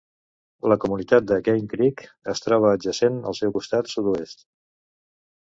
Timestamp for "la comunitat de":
0.71-1.37